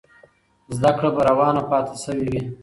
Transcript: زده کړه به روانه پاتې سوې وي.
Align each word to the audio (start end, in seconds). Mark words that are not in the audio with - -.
زده 0.75 0.91
کړه 0.97 1.09
به 1.15 1.21
روانه 1.29 1.61
پاتې 1.69 1.95
سوې 2.03 2.25
وي. 2.31 2.41